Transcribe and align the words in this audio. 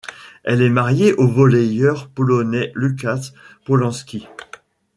Elle 0.43 0.63
est 0.63 0.71
mariée 0.71 1.13
au 1.13 1.27
volleyeur 1.27 2.07
polonais 2.09 2.73
Łukasz 2.75 3.33
Polański. 3.65 4.27